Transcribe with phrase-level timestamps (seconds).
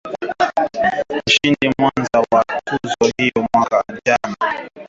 [1.15, 4.35] Mshindi mwenza wa tuzo hiyo mwaka jana